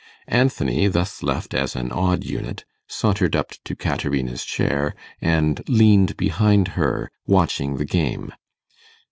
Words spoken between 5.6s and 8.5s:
leaned behind her, watching the game.